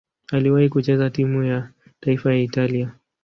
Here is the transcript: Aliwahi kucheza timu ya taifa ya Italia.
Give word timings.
Aliwahi 0.31 0.69
kucheza 0.69 1.09
timu 1.09 1.43
ya 1.43 1.69
taifa 1.99 2.33
ya 2.33 2.39
Italia. 2.39 2.91